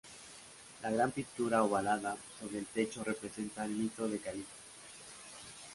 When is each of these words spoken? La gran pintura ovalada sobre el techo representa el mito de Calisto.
La 0.85 0.89
gran 0.95 1.11
pintura 1.11 1.61
ovalada 1.63 2.17
sobre 2.39 2.57
el 2.57 2.65
techo 2.65 3.03
representa 3.03 3.65
el 3.65 3.69
mito 3.73 4.07
de 4.09 4.17
Calisto. 4.17 4.55